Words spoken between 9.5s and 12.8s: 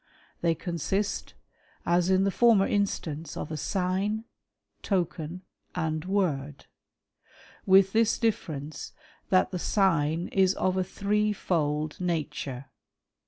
the sign is of a three fold nature.